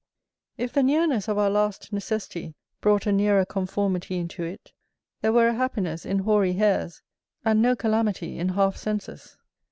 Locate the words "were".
5.31-5.49